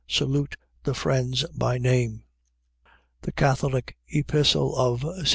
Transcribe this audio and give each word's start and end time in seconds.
Salute 0.07 0.55
the 0.81 0.95
friends 0.95 1.43
by 1.55 1.77
name. 1.77 2.23
THE 3.21 3.31
CATHOLIC 3.31 3.95
EPISTLE 4.07 4.75
OF 4.75 5.01
ST. 5.27 5.27